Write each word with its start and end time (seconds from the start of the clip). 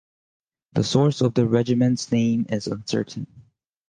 The 0.73 0.83
source 0.83 1.21
of 1.21 1.35
the 1.35 1.47
regiment's 1.47 2.11
name 2.11 2.47
is 2.49 2.65
uncertain. 2.65 3.27